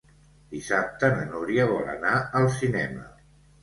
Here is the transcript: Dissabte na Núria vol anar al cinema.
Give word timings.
Dissabte 0.53 1.11
na 1.13 1.29
Núria 1.35 1.69
vol 1.77 1.95
anar 1.97 2.19
al 2.43 2.53
cinema. 2.61 3.11